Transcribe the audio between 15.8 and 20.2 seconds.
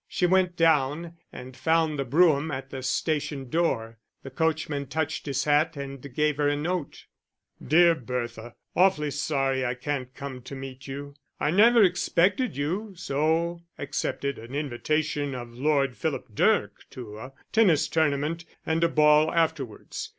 Philip Dirk to a tennis tournament, and a ball afterwards.